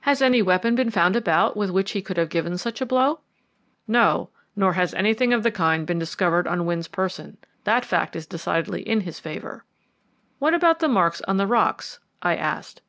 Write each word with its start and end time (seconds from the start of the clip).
"Has 0.00 0.22
any 0.22 0.40
weapon 0.40 0.74
been 0.74 0.88
found 0.88 1.16
about, 1.16 1.54
with 1.54 1.68
which 1.68 1.90
he 1.90 2.00
could 2.00 2.16
have 2.16 2.30
given 2.30 2.56
such 2.56 2.80
a 2.80 2.86
blow?" 2.86 3.20
"No; 3.86 4.30
nor 4.56 4.72
has 4.72 4.94
anything 4.94 5.34
of 5.34 5.42
the 5.42 5.50
kind 5.50 5.86
been 5.86 5.98
discovered 5.98 6.46
on 6.48 6.64
Wynne's 6.64 6.88
person; 6.88 7.36
that 7.64 7.84
fact 7.84 8.16
is 8.16 8.26
decidedly 8.26 8.80
in 8.80 9.02
his 9.02 9.20
favour." 9.20 9.66
"But 9.66 10.36
what 10.38 10.54
about 10.54 10.78
the 10.78 10.88
marks 10.88 11.20
on 11.28 11.36
the 11.36 11.46
rocks?" 11.46 12.00
I 12.22 12.36
asked. 12.36 12.80